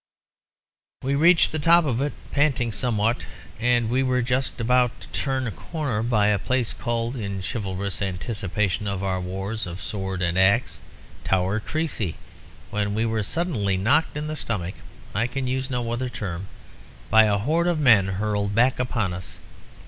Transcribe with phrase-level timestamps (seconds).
[1.03, 3.27] "We reached the top of it, panting somewhat,
[3.59, 8.87] and were just about to turn the corner by a place called (in chivalrous anticipation
[8.87, 10.79] of our wars of sword and axe)
[11.23, 12.15] Tower Creçy,
[12.71, 14.73] when we were suddenly knocked in the stomach
[15.13, 16.47] (I can use no other term)
[17.11, 19.39] by a horde of men hurled back upon us.